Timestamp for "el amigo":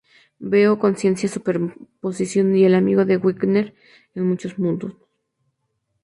2.65-3.05